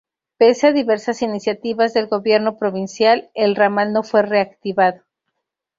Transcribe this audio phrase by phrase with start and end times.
[0.39, 5.03] Pese a diversas iniciativas del gobierno provincial, el ramal no fue reactivado.